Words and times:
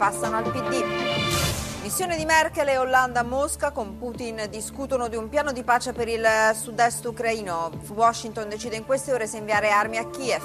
Passano 0.00 0.38
al 0.38 0.44
PD. 0.44 1.19
Missione 1.82 2.16
di 2.16 2.26
Merkel 2.26 2.68
e 2.68 2.76
Hollande 2.76 3.20
a 3.20 3.22
Mosca 3.22 3.72
con 3.72 3.96
Putin 3.96 4.48
discutono 4.50 5.08
di 5.08 5.16
un 5.16 5.30
piano 5.30 5.50
di 5.50 5.62
pace 5.62 5.94
per 5.94 6.08
il 6.08 6.26
sud-est 6.52 7.06
ucraino. 7.06 7.70
Washington 7.94 8.50
decide 8.50 8.76
in 8.76 8.84
queste 8.84 9.14
ore 9.14 9.26
se 9.26 9.38
inviare 9.38 9.70
armi 9.70 9.96
a 9.96 10.06
Kiev. 10.10 10.42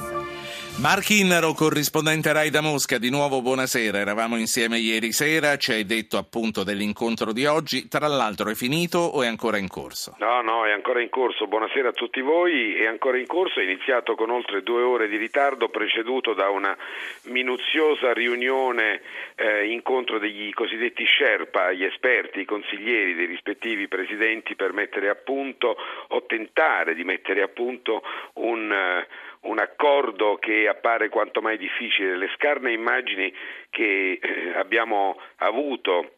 Mark 0.78 1.10
Innero, 1.10 1.54
corrispondente 1.54 2.34
Rai 2.34 2.50
da 2.50 2.60
Mosca, 2.60 2.98
di 2.98 3.10
nuovo 3.10 3.42
buonasera. 3.42 3.98
Eravamo 3.98 4.36
insieme 4.36 4.78
ieri 4.78 5.14
sera, 5.14 5.56
ci 5.56 5.72
hai 5.72 5.86
detto 5.86 6.18
appunto 6.18 6.64
dell'incontro 6.64 7.32
di 7.32 7.46
oggi. 7.46 7.88
Tra 7.88 8.08
l'altro 8.08 8.50
è 8.50 8.56
finito 8.56 9.00
o 9.00 9.24
è 9.24 9.28
ancora 9.28 9.58
in 9.58 9.70
corso? 9.70 10.16
No, 10.20 10.42
no, 10.42 10.66
è 10.66 10.72
ancora 10.72 11.02
in 11.02 11.10
corso. 11.10 11.48
Buonasera 11.48 11.90
a 11.90 11.94
tutti 11.94 12.20
voi. 12.20 12.76
È 12.76 12.88
ancora 12.88 13.18
in 13.18 13.26
corso, 13.26 13.62
è 13.62 13.64
iniziato 13.64 14.16
con 14.16 14.30
oltre 14.30 14.64
due 14.64 14.82
ore 14.82 15.08
di 15.08 15.16
ritardo, 15.16 15.70
preceduto 15.70 16.34
da 16.34 16.50
una 16.50 16.76
minuziosa 17.28 18.12
riunione, 18.12 19.02
eh, 19.36 19.72
incontro 19.72 20.20
degli 20.20 20.52
cosiddetti 20.54 21.06
Sherpa, 21.26 21.72
gli 21.72 21.84
esperti, 21.84 22.42
i 22.42 22.46
consiglieri 22.46 23.16
dei 23.16 23.26
rispettivi 23.26 23.88
presidenti 23.88 24.56
per 24.56 24.74
mettere 24.74 25.10
a 25.10 25.16
punto 25.16 25.76
o 26.10 26.26
tentare 26.28 26.94
di 26.94 27.04
mettere 27.04 27.42
a 27.42 27.48
punto 27.48 28.04
un 28.34 29.04
un 29.46 29.60
accordo 29.60 30.38
che 30.40 30.68
appare 30.68 31.10
quanto 31.10 31.40
mai 31.42 31.58
difficile. 31.58 32.18
Le 32.18 32.32
scarne 32.36 32.72
immagini 32.72 33.32
che 33.70 34.20
eh, 34.20 34.54
abbiamo 34.56 35.20
avuto 35.38 36.14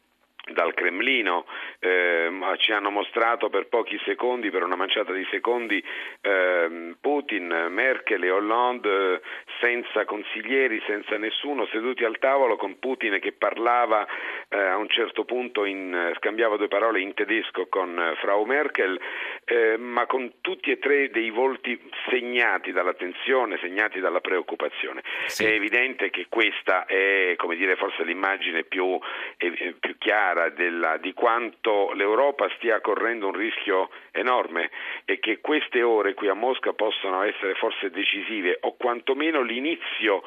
dal 0.50 0.74
Cremlino 0.74 1.46
eh, 1.80 2.30
ci 2.58 2.72
hanno 2.72 2.90
mostrato 2.90 3.50
per 3.50 3.68
pochi 3.68 4.00
secondi, 4.06 4.50
per 4.50 4.64
una 4.64 4.76
manciata 4.76 5.14
di 5.14 5.26
secondi, 5.30 5.84
eh, 6.22 6.96
Putin, 7.00 7.68
Merkel 7.70 8.24
e 8.24 8.32
Hollande 8.32 9.22
senza 9.60 10.06
consiglieri, 10.06 10.82
senza 10.86 11.18
nessuno, 11.18 11.66
seduti 11.68 12.04
al 12.04 12.18
tavolo 12.20 12.56
con 12.56 12.80
Putin 12.80 13.20
che 13.20 13.32
parlava 13.32 14.06
eh, 14.50 14.58
a 14.58 14.78
un 14.78 14.90
certo 14.90 15.26
punto, 15.26 15.66
in, 15.66 16.14
scambiava 16.18 16.58
due 16.58 16.68
parole 16.68 17.02
in 17.02 17.14
tedesco 17.14 17.68
con 17.68 18.16
Frau 18.20 18.44
Merkel, 18.46 19.00
eh, 19.46 19.78
ma 19.78 20.06
con 20.06 20.36
tutti 20.42 20.72
e 20.72 20.80
tre 20.80 21.10
dei 21.10 21.30
volti 21.30 21.80
segnati 22.10 22.72
dalla 22.72 22.94
tensione, 22.94 23.58
segnati 23.58 24.00
dalla 24.00 24.22
preoccupazione. 24.22 25.04
Sì. 25.26 25.46
È 25.46 25.50
evidente 25.50 26.10
che 26.10 26.28
questa 26.30 26.86
è, 26.86 27.34
come 27.38 27.56
dire, 27.56 27.76
forse 27.76 28.04
l'immagine 28.04 28.64
più, 28.64 28.98
eh, 29.38 29.76
più 29.80 29.98
chiara 29.98 30.37
chiara 30.38 30.50
della, 30.50 30.98
di 30.98 31.14
quanto 31.14 31.92
l'Europa 31.94 32.48
stia 32.58 32.80
correndo 32.80 33.28
un 33.28 33.34
rischio 33.34 33.90
enorme 34.12 34.70
e 35.06 35.20
che 35.20 35.40
queste 35.42 35.82
ore 35.82 36.14
qui 36.14 36.28
a 36.28 36.34
Mosca 36.34 36.74
possano 36.74 37.24
essere 37.24 37.56
forse 37.56 37.90
decisive 37.90 38.58
o 38.62 38.76
quantomeno 38.78 39.42
l'inizio 39.42 40.22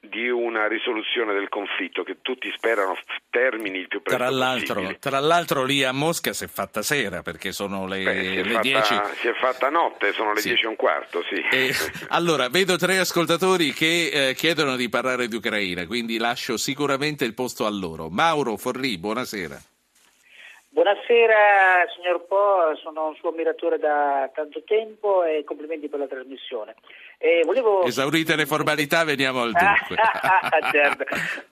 di 0.00 0.28
una 0.28 0.66
risoluzione 0.68 1.32
del 1.32 1.48
conflitto 1.48 2.02
che 2.02 2.18
tutti 2.20 2.50
sperano 2.54 2.96
termini 3.30 3.78
il 3.78 3.88
più 3.88 4.02
presto 4.02 4.22
tra 4.22 4.30
l'altro, 4.30 4.96
tra 4.98 5.18
l'altro 5.20 5.64
lì 5.64 5.82
a 5.82 5.92
Mosca 5.92 6.32
si 6.32 6.44
è 6.44 6.46
fatta 6.46 6.82
sera 6.82 7.22
perché 7.22 7.52
sono 7.52 7.86
le, 7.86 8.02
Beh, 8.02 8.42
le 8.42 8.58
10. 8.60 8.94
Si 9.16 9.28
è 9.28 9.34
fatta 9.34 9.70
notte, 9.70 10.12
sono 10.12 10.32
le 10.32 10.40
sì. 10.40 10.48
10 10.48 10.64
e 10.64 10.68
un 10.68 10.76
quarto, 10.76 11.22
sì. 11.28 11.42
E, 11.50 11.72
allora, 12.08 12.48
vedo 12.48 12.76
tre 12.76 12.98
ascoltatori 12.98 13.72
che 13.72 14.28
eh, 14.28 14.34
chiedono 14.34 14.76
di 14.76 14.88
parlare 14.88 15.28
di 15.28 15.36
Ucraina, 15.36 15.86
quindi 15.86 16.18
lascio 16.18 16.56
sicuramente 16.56 17.24
il 17.24 17.34
posto 17.34 17.66
a 17.66 17.70
loro. 17.70 18.08
Mauro 18.08 18.56
Forri, 18.56 18.98
buonasera. 18.98 19.53
Buonasera 20.74 21.86
signor 21.94 22.26
Po, 22.26 22.74
sono 22.82 23.06
un 23.06 23.14
suo 23.14 23.28
ammiratore 23.28 23.78
da 23.78 24.28
tanto 24.34 24.64
tempo 24.64 25.22
e 25.22 25.44
complimenti 25.44 25.88
per 25.88 26.00
la 26.00 26.08
trasmissione. 26.08 26.74
Eh, 27.18 27.42
volevo... 27.44 27.84
Esaurite 27.84 28.34
le 28.34 28.44
formalità, 28.44 29.04
veniamo 29.04 29.42
al 29.42 29.52
dunque. 29.54 29.96
certo. 30.72 31.04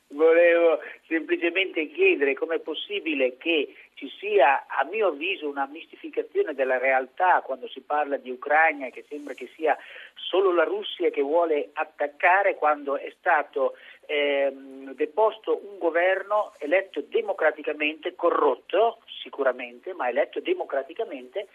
Volevo 0.08 0.80
semplicemente 1.06 1.88
chiedere 1.92 2.34
com'è 2.34 2.58
possibile 2.58 3.36
che 3.36 3.72
ci 3.94 4.10
sia, 4.18 4.64
a 4.66 4.84
mio 4.90 5.06
avviso, 5.06 5.48
una 5.48 5.68
mistificazione 5.70 6.52
della 6.52 6.78
realtà 6.78 7.42
quando 7.44 7.68
si 7.68 7.80
parla 7.80 8.16
di 8.16 8.30
Ucraina 8.30 8.88
che 8.88 9.04
sembra 9.08 9.34
che 9.34 9.48
sia 9.54 9.78
solo 10.16 10.52
la 10.52 10.64
Russia 10.64 11.10
che 11.10 11.22
vuole 11.22 11.70
attaccare 11.74 12.56
quando 12.56 12.96
è 12.96 13.14
stato 13.20 13.76
ehm, 14.06 14.94
deposto 14.94 15.60
un 15.62 15.78
governo 15.78 16.54
eletto 16.58 17.04
democraticamente, 17.08 18.16
corrotto 18.16 18.98
sicuramente, 19.22 19.94
ma 19.94 20.08
eletto 20.08 20.40
democraticamente 20.40 21.48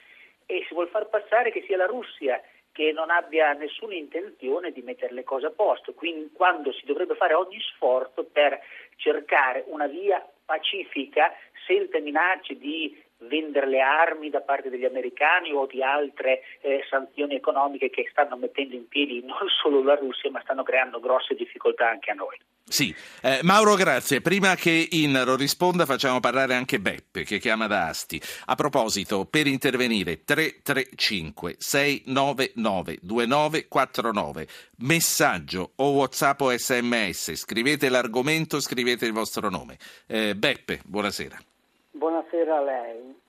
e 0.45 0.63
si 0.67 0.73
vuole 0.73 0.89
far 0.89 1.07
passare 1.09 1.51
che 1.51 1.63
sia 1.67 1.78
la 1.78 1.85
Russia 1.85 2.41
che 2.72 2.91
non 2.91 3.09
abbia 3.09 3.53
nessuna 3.53 3.95
intenzione 3.95 4.72
di 4.72 4.81
mettere 4.81 5.13
le 5.13 5.23
cose 5.23 5.47
a 5.47 5.51
posto, 5.51 5.94
quindi 5.94 6.29
quando 6.31 6.72
si 6.72 6.85
dovrebbe 6.85 7.16
fare 7.16 7.33
ogni 7.33 7.59
sforzo 7.59 8.23
per 8.23 8.59
cercare 8.97 9.63
una 9.67 9.88
via 9.88 10.23
pacifica 10.45 11.33
senza 11.66 12.00
minacce 12.00 12.56
di 12.57 13.03
vendere 13.19 13.67
le 13.67 13.81
armi 13.81 14.29
da 14.29 14.41
parte 14.41 14.69
degli 14.69 14.85
americani 14.85 15.51
o 15.51 15.66
di 15.66 15.81
altre 15.81 16.41
eh, 16.61 16.83
sanzioni 16.89 17.35
economiche 17.35 17.89
che 17.89 18.07
stanno 18.11 18.35
mettendo 18.38 18.75
in 18.75 18.88
piedi 18.88 19.23
non 19.23 19.47
solo 19.61 19.83
la 19.83 19.95
Russia 19.95 20.29
ma 20.29 20.41
stanno 20.41 20.63
creando 20.63 21.00
grosse 21.00 21.35
difficoltà 21.35 21.89
anche 21.89 22.11
a 22.11 22.13
noi. 22.13 22.38
Sì, 22.69 22.94
eh, 23.22 23.39
Mauro 23.44 23.75
grazie. 23.75 24.19
Prima 24.19 24.56
che 24.56 24.88
Innaro 24.91 25.38
risponda 25.38 25.85
facciamo 25.85 26.19
parlare 26.19 26.53
anche 26.53 26.79
Beppe 26.79 27.23
che 27.23 27.39
chiama 27.39 27.66
da 27.66 27.88
Asti. 27.88 28.22
A 28.45 28.56
proposito, 28.56 29.25
per 29.25 29.47
intervenire 29.47 30.23
335 30.25 31.56
699 31.57 32.97
2949, 33.01 34.47
messaggio 34.79 35.72
o 35.77 35.91
Whatsapp 35.91 36.41
o 36.41 36.57
SMS, 36.57 37.35
scrivete 37.35 37.88
l'argomento, 37.88 38.59
scrivete 38.59 39.06
il 39.06 39.13
vostro 39.13 39.50
nome. 39.50 39.77
Eh, 40.06 40.35
Beppe, 40.35 40.81
buonasera. 40.83 41.38
Buonasera 41.97 42.58
a 42.58 42.62
lei. 42.62 43.19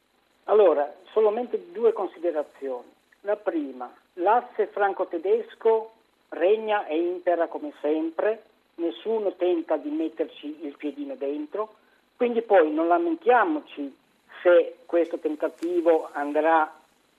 Allora, 0.45 0.95
solamente 1.13 1.73
due 1.73 1.95
considerazioni. 1.95 2.93
La 3.23 3.37
prima, 3.37 3.91
l'asse 4.15 4.67
franco-tedesco 4.67 5.91
regna 6.29 6.85
e 6.85 6.99
impera 6.99 7.47
come 7.47 7.73
sempre 7.81 8.43
nessuno 8.75 9.33
tenta 9.37 9.79
di 9.79 9.89
metterci 9.89 10.67
il 10.67 10.77
piedino 10.77 11.15
dentro, 11.15 11.77
quindi 12.15 12.43
poi 12.43 12.71
non 12.71 12.89
lamentiamoci 12.89 13.97
se 14.43 14.77
questo 14.85 15.19
tentativo 15.19 16.11
andrà 16.13 16.71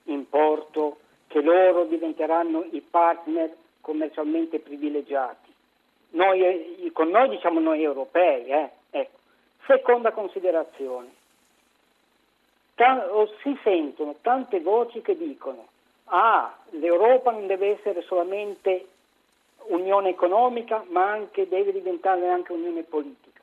in 0.04 0.30
porto, 0.30 1.00
che 1.26 1.42
loro 1.42 1.86
diventeranno 1.86 2.64
i 2.74 2.82
partner 2.82 3.52
commercialmente 3.82 4.60
privilegiati. 4.60 5.52
Noi, 6.12 6.44
eh, 6.44 6.92
con 6.94 7.10
noi 7.10 7.28
diciamo 7.30 7.60
noi 7.60 7.82
europei. 7.82 8.46
Eh? 8.52 8.70
Ecco. 8.92 9.18
Seconda 9.66 10.12
considerazione. 10.12 11.18
Si 13.42 13.58
sentono 13.64 14.16
tante 14.22 14.62
voci 14.62 15.02
che 15.02 15.18
dicono 15.18 15.68
ah, 16.10 16.56
l'Europa 16.72 17.32
non 17.32 17.48
deve 17.48 17.78
essere 17.78 18.02
solamente 18.04 18.88
unione 19.68 20.10
economica, 20.10 20.84
ma 20.90 21.12
anche, 21.12 21.48
deve 21.48 21.72
diventare 21.72 22.28
anche 22.28 22.54
unione 22.54 22.84
politica. 22.84 23.42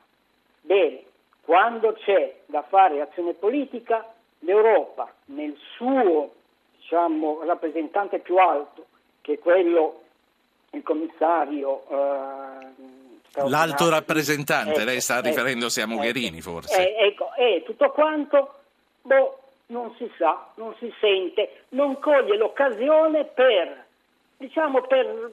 Bene, 0.60 1.02
quando 1.42 1.92
c'è 1.92 2.40
da 2.46 2.62
fare 2.62 3.00
azione 3.00 3.34
politica, 3.34 4.04
l'Europa 4.40 5.12
nel 5.26 5.56
suo 5.76 6.32
diciamo, 6.78 7.42
rappresentante 7.44 8.18
più 8.18 8.36
alto, 8.38 8.86
che 9.20 9.34
è 9.34 9.38
quello, 9.38 10.02
il 10.70 10.82
commissario... 10.82 11.84
Eh, 11.88 12.94
L'alto 13.48 13.90
rappresentante, 13.90 14.76
ecco, 14.76 14.84
lei 14.84 15.00
sta 15.02 15.18
ecco, 15.18 15.28
riferendosi 15.28 15.82
a 15.82 15.86
Mogherini 15.86 16.38
ecco, 16.38 16.52
forse. 16.52 16.94
Eh, 16.94 17.08
ecco, 17.08 17.34
e 17.34 17.62
tutto 17.66 17.90
quanto, 17.90 18.54
boh, 19.06 19.38
non 19.66 19.94
si 19.96 20.10
sa, 20.18 20.52
non 20.56 20.74
si 20.78 20.92
sente, 21.00 21.64
non 21.70 21.98
coglie 21.98 22.36
l'occasione 22.36 23.24
per, 23.24 23.84
diciamo, 24.36 24.82
per 24.82 25.32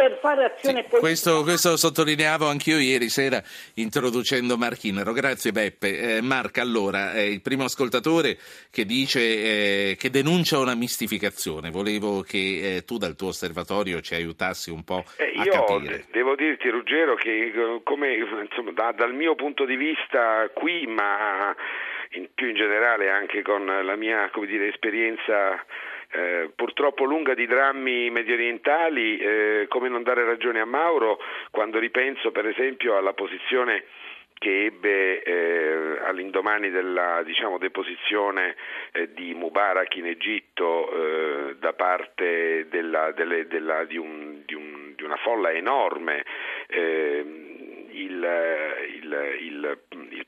per 0.00 0.18
fare 0.18 0.44
azione 0.44 0.82
sì, 0.82 0.88
politica. 0.88 0.98
Questo, 0.98 1.42
questo, 1.42 1.76
sottolineavo 1.76 2.48
anch'io 2.48 2.78
ieri 2.78 3.10
sera 3.10 3.42
introducendo 3.74 4.56
Marchinero. 4.56 5.12
Grazie 5.12 5.52
Beppe. 5.52 6.16
Eh, 6.16 6.22
Marca, 6.22 6.62
allora, 6.62 7.12
è 7.12 7.20
il 7.20 7.42
primo 7.42 7.64
ascoltatore 7.64 8.38
che 8.70 8.86
dice 8.86 9.20
eh, 9.20 9.96
che 9.98 10.08
denuncia 10.08 10.58
una 10.58 10.74
mistificazione. 10.74 11.68
Volevo 11.70 12.22
che 12.22 12.76
eh, 12.76 12.84
tu 12.86 12.96
dal 12.96 13.14
tuo 13.14 13.28
osservatorio 13.28 14.00
ci 14.00 14.14
aiutassi 14.14 14.70
un 14.70 14.84
po' 14.84 15.04
eh, 15.18 15.34
a 15.36 15.44
io 15.44 15.64
capire. 15.64 16.06
Devo 16.10 16.34
dirti 16.34 16.70
Ruggero 16.70 17.14
che 17.16 17.52
come, 17.84 18.14
insomma, 18.14 18.72
da, 18.72 18.92
dal 18.92 19.12
mio 19.12 19.34
punto 19.34 19.66
di 19.66 19.76
vista 19.76 20.48
qui, 20.54 20.86
ma 20.86 21.54
in, 22.12 22.28
più 22.34 22.48
in 22.48 22.54
generale 22.54 23.10
anche 23.10 23.42
con 23.42 23.64
la 23.64 23.96
mia 23.96 24.30
dire, 24.46 24.68
esperienza 24.68 25.64
eh, 26.12 26.50
purtroppo 26.54 27.04
lunga 27.04 27.34
di 27.34 27.46
drammi 27.46 28.10
medio 28.10 28.34
orientali, 28.34 29.18
eh, 29.18 29.66
come 29.68 29.88
non 29.88 30.02
dare 30.02 30.24
ragione 30.24 30.60
a 30.60 30.64
Mauro 30.64 31.18
quando 31.50 31.78
ripenso 31.78 32.32
per 32.32 32.46
esempio 32.46 32.96
alla 32.96 33.12
posizione 33.12 33.84
che 34.40 34.64
ebbe 34.64 35.22
eh, 35.22 35.98
all'indomani 36.06 36.70
della 36.70 37.22
diciamo, 37.22 37.58
deposizione 37.58 38.56
eh, 38.92 39.12
di 39.12 39.34
Mubarak 39.34 39.94
in 39.96 40.06
Egitto 40.06 40.90
eh, 40.90 41.56
da 41.60 41.74
parte 41.74 42.66
della, 42.70 43.12
delle, 43.12 43.46
della, 43.46 43.84
di, 43.84 43.98
un, 43.98 44.40
di, 44.46 44.54
un, 44.54 44.94
di, 44.96 45.04
una 45.04 45.16
folla 45.16 45.52
enorme 45.52 46.24
ehm, 46.68 47.50
il, 47.90 48.26
il, 48.94 49.36
il, 49.40 49.78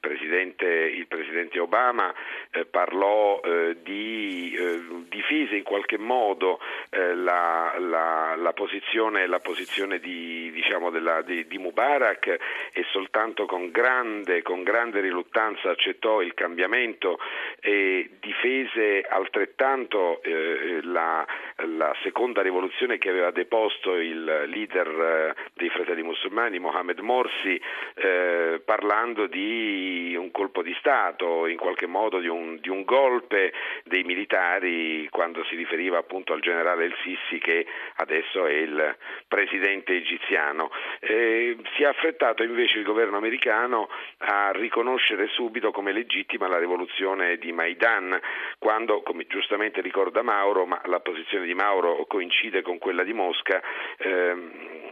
presidente, 0.03 0.67
il 0.67 1.07
presidente 1.07 1.61
Obama 1.61 2.13
eh, 2.51 2.65
parlò 2.65 3.41
eh, 3.41 3.77
di 3.85 4.53
eh, 4.59 4.83
difese 5.09 5.55
in 5.55 5.63
qualche 5.63 5.97
modo 5.97 6.59
eh, 6.91 7.15
la, 7.15 7.77
la, 7.79 8.35
la, 8.37 8.53
posizione, 8.53 9.29
la 9.29 9.39
posizione 9.39 10.01
di, 10.01 10.51
diciamo 10.51 10.91
della, 10.91 11.23
di, 11.23 11.47
di, 11.47 11.59
Mubarak 11.59 12.27
e 12.73 12.85
soltanto 12.91 13.47
con 13.47 13.71
grande, 13.71 14.43
con 14.43 14.65
grande 14.65 15.01
riluttanza 15.01 15.71
accettò 15.71 16.21
il 16.21 16.35
cambiamento 16.35 17.21
e 17.61 18.11
difese 18.19 19.03
altrettanto 19.09 20.21
eh, 20.25 20.81
la, 20.83 21.25
la, 21.69 21.95
seconda 22.03 22.43
rivoluzione 22.43 22.99
che 22.99 23.09
aveva 23.09 23.31
deposto 23.31 23.95
il 23.95 24.25
leader 24.25 25.35
dei 25.55 25.69
fratelli 25.69 26.03
musulmani 26.03 26.59
Mohamed 26.59 26.99
Morsi 26.99 27.61
eh, 27.95 28.61
parlando 28.65 29.27
di 29.27 29.92
un 30.17 30.31
colpo 30.31 30.63
di 30.63 30.75
Stato, 30.79 31.47
in 31.47 31.57
qualche 31.57 31.87
modo 31.87 32.19
di 32.19 32.29
un, 32.29 32.59
di 32.61 32.69
un 32.69 32.85
golpe 32.85 33.53
dei 33.85 34.03
militari 34.05 35.09
quando 35.11 35.45
si 35.45 35.57
riferiva 35.57 35.99
appunto 35.99 36.33
al 36.33 36.41
generale 36.41 36.85
El 36.85 36.95
Sisi 37.03 37.39
che 37.39 37.67
adesso 37.97 38.47
è 38.47 38.53
il 38.53 38.97
presidente 39.29 39.95
egiziano. 39.95 40.71
Eh, 41.01 41.57
si 41.75 41.83
è 41.83 41.87
affrettato 41.87 42.43
invece 42.43 42.79
il 42.79 42.85
governo 42.85 43.17
americano 43.17 43.89
a 44.19 44.51
riconoscere 44.53 45.29
subito 45.29 45.71
come 45.71 45.93
legittima 45.93 46.49
la 46.49 46.59
rivoluzione 46.59 47.37
di 47.39 47.53
Maidan, 47.53 48.19
quando, 48.59 49.03
come 49.03 49.27
giustamente 49.27 49.81
ricorda 49.81 50.23
Mauro, 50.23 50.67
ma 50.67 50.81
la 50.85 51.01
posizione 51.01 51.47
di 51.47 51.55
Mauro 51.55 52.05
coincide 52.07 52.63
con 52.63 52.79
quella 52.79 53.03
di 53.03 53.13
Mosca, 53.13 53.61
ehm, 53.99 54.53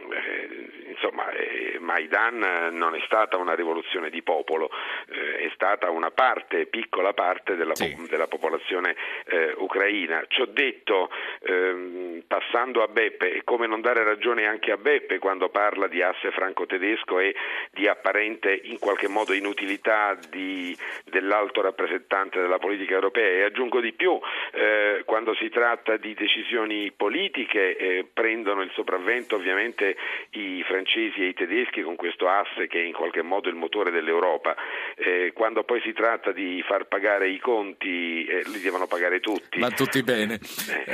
insomma, 1.01 1.29
eh, 1.31 1.77
Maidan 1.79 2.69
non 2.71 2.95
è 2.95 3.01
stata 3.05 3.37
una 3.37 3.55
rivoluzione 3.55 4.09
di 4.09 4.21
popolo, 4.21 4.69
eh, 5.09 5.47
è 5.47 5.51
stata 5.53 5.89
una 5.89 6.11
parte, 6.11 6.67
piccola 6.67 7.13
parte 7.13 7.55
della, 7.55 7.75
sì. 7.75 7.95
po- 7.95 8.07
della 8.07 8.27
popolazione 8.27 8.95
eh, 9.25 9.53
ucraina. 9.57 10.23
Ciò 10.27 10.45
detto, 10.45 11.09
ehm, 11.41 12.23
passando 12.27 12.83
a 12.83 12.87
Beppe, 12.87 13.33
è 13.33 13.41
come 13.43 13.67
non 13.67 13.81
dare 13.81 14.03
ragione 14.03 14.45
anche 14.45 14.71
a 14.71 14.77
Beppe 14.77 15.19
quando 15.19 15.49
parla 15.49 15.87
di 15.87 16.01
asse 16.01 16.31
franco-tedesco 16.31 17.19
e 17.19 17.35
di 17.71 17.87
apparente 17.87 18.53
in 18.63 18.79
qualche 18.79 19.07
modo 19.07 19.33
inutilità 19.33 20.17
di, 20.29 20.75
dell'alto 21.05 21.61
rappresentante 21.61 22.39
della 22.39 22.59
politica 22.59 22.93
europea 22.93 23.39
e 23.39 23.43
aggiungo 23.43 23.79
di 23.79 23.93
più, 23.93 24.19
eh, 24.53 25.01
quando 25.05 25.33
si 25.35 25.49
tratta 25.49 25.97
di 25.97 26.13
decisioni 26.13 26.91
politiche 26.91 27.75
eh, 27.75 28.05
prendono 28.11 28.61
il 28.61 28.71
sopravvento 28.73 29.35
ovviamente 29.35 29.95
i 30.31 30.63
francesi 30.65 31.21
e 31.21 31.27
i 31.29 31.33
tedeschi 31.33 31.81
con 31.81 31.95
questo 31.95 32.27
asse 32.27 32.67
che 32.67 32.81
è 32.81 32.85
in 32.85 32.93
qualche 32.93 33.21
modo 33.21 33.49
il 33.49 33.55
motore 33.55 33.91
dell'Europa. 33.91 34.55
Eh, 34.95 35.31
quando 35.33 35.63
poi 35.63 35.81
si 35.81 35.93
tratta 35.93 36.31
di 36.31 36.63
far 36.65 36.87
pagare 36.87 37.29
i 37.29 37.39
conti, 37.39 38.25
eh, 38.25 38.43
li 38.47 38.59
devono 38.59 38.87
pagare 38.87 39.19
tutti. 39.19 39.59
Ma 39.59 39.69
tutti 39.71 40.01
bene. 40.03 40.35
Eh. 40.35 40.93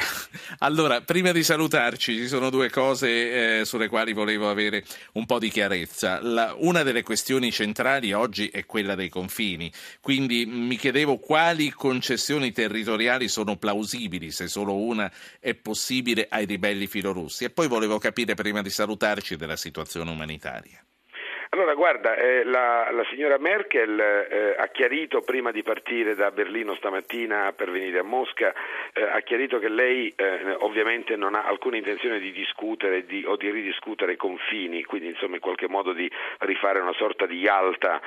Allora, 0.59 1.01
prima 1.01 1.31
di 1.31 1.43
salutarci, 1.43 2.15
ci 2.15 2.27
sono 2.27 2.49
due 2.49 2.69
cose 2.69 3.59
eh, 3.59 3.65
sulle 3.65 3.87
quali 3.87 4.13
volevo 4.13 4.49
avere 4.49 4.83
un 5.13 5.25
po' 5.25 5.39
di 5.39 5.49
chiarezza. 5.49 6.19
La, 6.21 6.55
una 6.57 6.83
delle 6.83 7.03
questioni 7.03 7.51
centrali 7.51 8.13
oggi 8.13 8.47
è 8.47 8.65
quella 8.65 8.95
dei 8.95 9.09
confini, 9.09 9.71
quindi 10.01 10.45
mi 10.45 10.77
chiedevo 10.77 11.17
quali 11.17 11.69
concessioni 11.69 12.51
territoriali 12.51 13.27
sono 13.27 13.55
plausibili, 13.57 14.31
se 14.31 14.47
solo 14.47 14.75
una 14.75 15.11
è 15.39 15.53
possibile 15.53 16.27
ai 16.29 16.45
ribelli 16.45 16.87
filorussi. 16.87 17.43
E 17.43 17.49
poi 17.49 17.67
volevo 17.67 17.99
capire 17.99 18.33
prima 18.33 18.61
di 18.61 18.69
salutarci 18.69 18.96
raccontarci 18.97 19.35
della 19.37 19.55
situazione 19.55 20.09
umanitaria. 20.09 20.81
Allora, 21.51 21.75
guarda, 21.75 22.15
eh, 22.15 22.43
la, 22.43 22.91
la, 22.91 23.05
signora 23.09 23.37
Merkel 23.37 23.97
eh, 23.97 24.55
ha 24.57 24.67
chiarito 24.67 25.21
prima 25.21 25.51
di 25.51 25.63
partire 25.63 26.13
da 26.13 26.29
Berlino 26.29 26.75
stamattina 26.75 27.53
per 27.53 27.71
venire 27.71 27.99
a 27.99 28.03
Mosca, 28.03 28.53
eh, 28.93 29.01
ha 29.01 29.21
chiarito 29.21 29.57
che 29.57 29.69
lei 29.69 30.13
eh, 30.13 30.55
ovviamente 30.59 31.15
non 31.15 31.35
ha 31.35 31.45
alcuna 31.45 31.77
intenzione 31.77 32.19
di 32.19 32.33
discutere 32.33 33.05
di, 33.05 33.23
o 33.25 33.37
di 33.37 33.49
ridiscutere 33.49 34.17
confini, 34.17 34.83
quindi 34.83 35.07
insomma 35.07 35.35
in 35.35 35.41
qualche 35.41 35.69
modo 35.69 35.93
di 35.93 36.11
rifare 36.39 36.79
una 36.79 36.93
sorta 36.93 37.25
di 37.25 37.37
Yalta 37.37 38.01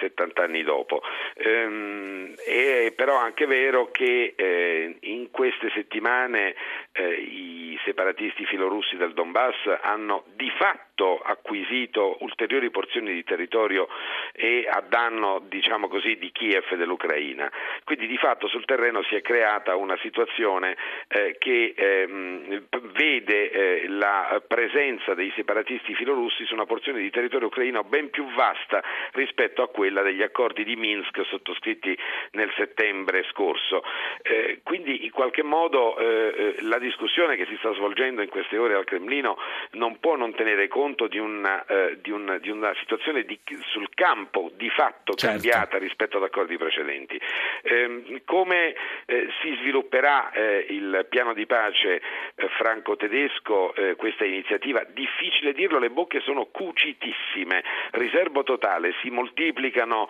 70 0.00 0.42
eh, 0.42 0.44
anni 0.44 0.62
dopo. 0.64 1.02
Ehm, 1.34 2.34
è 2.34 2.92
però 2.96 3.16
anche 3.16 3.46
vero 3.46 3.90
che 3.92 4.34
eh, 4.34 4.96
in 5.00 5.30
queste 5.30 5.70
settimane 5.70 6.56
i 7.00 7.78
separatisti 7.84 8.44
filorussi 8.44 8.96
del 8.96 9.12
Donbass 9.12 9.78
hanno 9.80 10.24
di 10.34 10.50
fatto 10.50 11.20
acquisito 11.20 12.18
ulteriori 12.20 12.70
porzioni 12.70 13.12
di 13.12 13.24
territorio 13.24 13.88
e 14.32 14.68
a 14.68 14.82
danno 14.86 15.42
diciamo 15.48 15.88
così, 15.88 16.16
di 16.16 16.30
Kiev 16.32 16.64
e 16.70 16.76
dell'Ucraina. 16.76 17.50
Quindi 17.84 18.06
di 18.06 18.16
fatto 18.18 18.46
sul 18.46 18.64
terreno 18.64 19.02
si 19.04 19.14
è 19.14 19.22
creata 19.22 19.76
una 19.76 19.96
situazione 19.98 20.76
eh, 21.08 21.36
che 21.38 21.74
ehm, 21.76 22.66
vede 22.92 23.50
eh, 23.50 23.88
la 23.88 24.42
presenza 24.46 25.14
dei 25.14 25.32
separatisti 25.34 25.94
filorussi 25.94 26.44
su 26.44 26.54
una 26.54 26.66
porzione 26.66 27.00
di 27.00 27.10
territorio 27.10 27.48
ucraino 27.48 27.84
ben 27.84 28.10
più 28.10 28.26
vasta 28.32 28.82
rispetto 29.12 29.62
a 29.62 29.68
quella 29.68 30.02
degli 30.02 30.22
accordi 30.22 30.64
di 30.64 30.76
Minsk 30.76 31.24
sottoscritti 31.24 31.96
nel 32.32 32.52
settembre 32.56 33.24
scorso. 33.30 33.82
Eh, 34.22 34.60
quindi 34.62 35.04
in 35.04 35.10
qualche 35.10 35.42
modo 35.42 35.96
eh, 35.98 36.54
eh, 36.58 36.62
la 36.62 36.78
discussione 36.82 37.36
che 37.36 37.46
si 37.46 37.56
sta 37.58 37.72
svolgendo 37.72 38.22
in 38.22 38.28
queste 38.28 38.58
ore 38.58 38.74
al 38.74 38.84
Cremlino 38.84 39.36
non 39.72 39.98
può 40.00 40.16
non 40.16 40.34
tenere 40.34 40.68
conto 40.68 41.06
di 41.06 41.18
una, 41.18 41.64
eh, 41.64 41.98
di 42.02 42.10
un, 42.10 42.38
di 42.40 42.50
una 42.50 42.74
situazione 42.78 43.22
di, 43.24 43.38
sul 43.70 43.88
campo 43.94 44.50
di 44.56 44.68
fatto 44.68 45.14
certo. 45.14 45.26
cambiata 45.26 45.78
rispetto 45.78 46.18
ad 46.18 46.24
accordi 46.24 46.56
precedenti. 46.56 47.18
Eh, 47.62 48.22
come 48.24 48.74
eh, 49.06 49.28
si 49.40 49.56
svilupperà 49.60 50.30
eh, 50.32 50.66
il 50.68 51.06
piano 51.08 51.32
di 51.32 51.46
pace 51.46 52.02
eh, 52.34 52.48
franco-tedesco, 52.58 53.74
eh, 53.74 53.96
questa 53.96 54.24
iniziativa? 54.24 54.84
Difficile 54.92 55.52
dirlo, 55.52 55.78
le 55.78 55.90
bocche 55.90 56.20
sono 56.20 56.46
cucitissime, 56.46 57.62
riservo 57.92 58.42
totale, 58.42 58.94
si 59.02 59.10
moltiplicano 59.10 60.08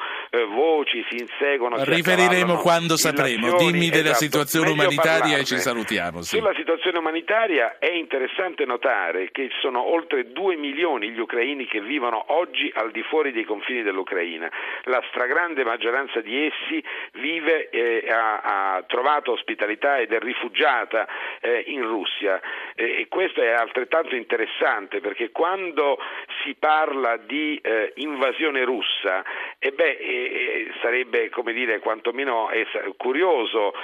voci, 0.48 1.04
si 1.10 1.16
inseguono. 1.16 1.82
Riferiremo 1.82 2.56
quando 2.56 2.96
sapremo, 2.96 3.56
dimmi 3.56 3.90
della 3.90 4.10
esatto, 4.10 4.24
situazione 4.24 4.70
umanitaria 4.70 5.18
parlarne. 5.18 5.40
e 5.40 5.44
ci 5.44 5.58
salutiamo. 5.58 6.22
Sì. 6.22 6.40
Situazione 6.62 6.98
umanitaria 6.98 7.78
è 7.80 7.90
interessante 7.90 8.64
notare 8.64 9.32
che 9.32 9.50
sono 9.58 9.82
oltre 9.82 10.30
2 10.30 10.54
milioni 10.54 11.10
gli 11.10 11.18
ucraini 11.18 11.66
che 11.66 11.80
vivono 11.80 12.24
oggi 12.28 12.70
al 12.76 12.92
di 12.92 13.02
fuori 13.02 13.32
dei 13.32 13.42
confini 13.42 13.82
dell'Ucraina. 13.82 14.48
La 14.84 15.02
stragrande 15.08 15.64
maggioranza 15.64 16.20
di 16.20 16.46
essi 16.46 16.80
vive, 17.14 17.68
eh, 17.70 18.06
ha, 18.08 18.74
ha, 18.74 18.82
trovato 18.86 19.32
ospitalità 19.32 19.98
ed 19.98 20.12
è 20.12 20.20
rifugiata 20.20 21.08
eh, 21.40 21.64
in 21.66 21.82
Russia 21.82 22.40
eh, 22.76 23.00
e 23.00 23.08
questo 23.08 23.42
è 23.42 23.50
altrettanto 23.50 24.14
interessante 24.14 25.00
perché 25.00 25.32
quando 25.32 25.98
si 26.44 26.54
parla 26.54 27.16
di 27.16 27.58
eh, 27.60 27.92
invasione 27.96 28.62
russa, 28.62 29.24
eh 29.58 29.72
beh, 29.72 29.96
eh, 29.98 30.70
sarebbe 30.80 31.28
come 31.30 31.52
dire 31.52 31.80
quantomeno 31.80 32.50
curioso 32.96 33.74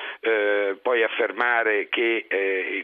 poi 0.82 1.02
affermare 1.02 1.88
che 1.88 2.26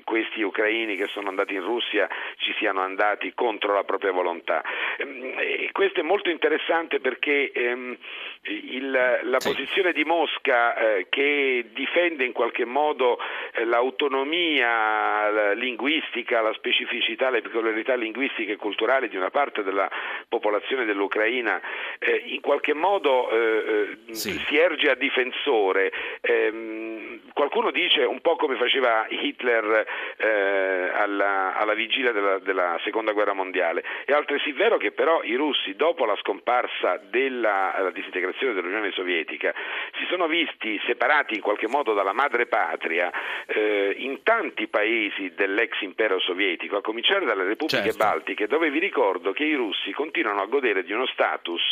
questi 0.05 0.43
ucraini 0.43 0.97
che 0.97 1.07
sono 1.07 1.29
andati 1.29 1.55
in 1.55 1.63
Russia 1.63 2.09
ci 2.39 2.55
siano 2.59 2.81
andati 2.81 3.33
contro 3.35 3.75
la 3.75 3.85
propria 3.85 4.13
volontà. 4.13 4.63
Ehm, 4.99 5.71
questo 5.73 6.01
è 6.01 6.03
molto 6.03 6.31
interessante 6.31 7.01
perché 7.01 7.51
ehm, 7.53 7.97
il, 8.43 8.91
la 9.23 9.41
sì. 9.41 9.49
posizione 9.49 9.93
di 9.93 10.05
Mosca 10.05 10.77
eh, 10.77 11.07
che 11.09 11.67
difende 11.73 12.25
in 12.25 12.33
qualche 12.33 12.65
modo 12.65 13.19
l'autonomia 13.65 15.31
la 15.31 15.53
linguistica, 15.53 16.41
la 16.41 16.53
specificità, 16.55 17.31
le 17.31 17.43
peculiarità 17.43 17.95
linguistiche 17.95 18.53
e 18.53 18.57
culturali 18.57 19.09
di 19.09 19.17
una 19.17 19.31
parte 19.31 19.63
della 19.63 19.91
popolazione 20.29 20.85
dell'Ucraina, 20.85 21.61
eh, 21.99 22.23
in 22.27 22.41
qualche 22.41 22.75
modo 22.75 23.31
eh, 23.31 23.97
eh, 24.09 24.15
sì. 24.15 24.33
si 24.33 24.57
erge 24.57 24.91
a 24.91 24.95
difensore. 24.95 25.93
Ehm, 26.21 27.21
qualcuno 27.33 27.71
dice 27.71 28.05
un 28.05 28.21
po' 28.21 28.37
come 28.37 28.57
faceva 28.57 29.07
Hitler 29.09 29.87
eh, 30.17 30.91
alla, 30.95 31.57
alla, 31.57 31.75
vigilia 31.75 32.13
della, 32.13 32.39
della, 32.39 32.79
seconda 32.83 33.13
guerra 33.13 33.33
mondiale, 33.33 33.85
è 34.05 34.13
altresì 34.13 34.53
vero 34.53 34.77
che 34.77 34.93
però 34.93 35.23
i 35.23 35.35
russi 35.35 35.75
dopo 35.75 36.05
la 36.05 36.17
scomparsa 36.17 37.01
della 37.09 37.91
disintegrazione 37.93 38.55
dell'Unione 38.55 38.91
Sovietica 38.93 39.53
si 39.99 40.07
sono 40.09 40.27
visti 40.27 40.81
separati 40.87 41.35
in 41.35 41.41
qualche 41.41 41.69
modo 41.69 41.93
dalla 41.95 42.13
madre 42.13 42.47
patria 42.47 43.11
eh, 43.47 43.95
in 43.99 44.23
tanti 44.23 44.67
paesi 44.69 45.33
dell'ex 45.35 45.81
impero 45.81 46.19
sovietico, 46.21 46.77
a 46.77 46.83
cominciare 46.83 47.25
dalle 47.25 47.45
repubbliche 47.45 47.93
certo. 47.93 47.99
baltiche, 47.99 48.47
dove 48.47 48.71
vi 48.71 48.79
ricordo 48.79 49.33
che 49.33 49.45
i 49.45 49.55
russi 49.55 49.93
continuano 49.93 50.43
a 50.43 50.47
godere 50.47 50.85
di 50.85 50.93
uno 50.93 51.07
status 51.07 51.63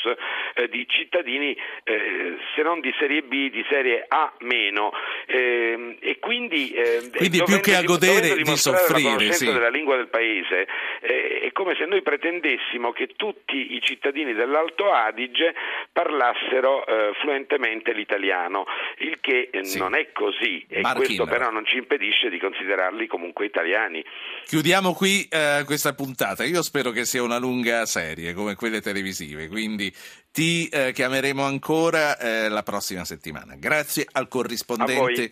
eh, 0.54 0.68
di 0.68 0.86
cittadini 0.88 1.56
eh, 1.84 2.36
se 2.54 2.62
non 2.62 2.80
di 2.80 2.92
serie 2.98 3.22
B, 3.22 3.50
di 3.50 3.64
serie 3.68 4.04
A 4.08 4.32
meno. 4.40 4.92
Eh, 5.26 5.42
eh, 5.52 5.96
e 6.00 6.18
quindi, 6.18 6.70
eh, 6.70 7.10
quindi 7.14 7.42
più 7.42 7.60
che 7.60 7.74
a 7.74 7.82
godere 7.82 8.34
di 8.34 8.56
soffrire 8.56 9.26
la 9.26 9.32
sì. 9.32 9.46
della 9.46 9.68
lingua 9.68 9.96
del 9.96 10.08
paese 10.08 10.66
eh, 11.00 11.40
è 11.40 11.52
come 11.52 11.74
se 11.76 11.84
noi 11.86 12.02
pretendessimo 12.02 12.92
che 12.92 13.08
tutti 13.16 13.74
i 13.74 13.80
cittadini 13.82 14.34
dell'Alto 14.34 14.90
Adige 14.92 15.54
parlassero 15.92 16.86
eh, 16.86 17.12
fluentemente 17.20 17.92
l'italiano, 17.92 18.66
il 18.98 19.18
che 19.20 19.50
sì. 19.62 19.78
non 19.78 19.94
è 19.94 20.12
così 20.12 20.64
e 20.68 20.80
Marchino. 20.80 21.04
questo 21.04 21.26
però 21.26 21.50
non 21.50 21.61
ci 21.64 21.76
impedisce 21.78 22.28
di 22.28 22.38
considerarli 22.38 23.06
comunque 23.06 23.46
italiani. 23.46 24.04
Chiudiamo 24.44 24.92
qui 24.92 25.26
eh, 25.30 25.62
questa 25.64 25.94
puntata, 25.94 26.44
io 26.44 26.62
spero 26.62 26.90
che 26.90 27.04
sia 27.04 27.22
una 27.22 27.38
lunga 27.38 27.86
serie 27.86 28.34
come 28.34 28.54
quelle 28.54 28.80
televisive, 28.80 29.48
quindi 29.48 29.92
ti 30.30 30.66
eh, 30.68 30.92
chiameremo 30.92 31.44
ancora 31.44 32.18
eh, 32.18 32.48
la 32.48 32.62
prossima 32.62 33.04
settimana. 33.04 33.54
Grazie 33.56 34.06
al 34.12 34.28
corrispondente 34.28 35.30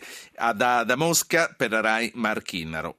da, 0.53 0.83
da 0.83 0.95
Mosca 0.95 1.53
per 1.55 1.71
la 1.71 1.81
RAI 1.81 2.11
Marchinnaro. 2.15 2.89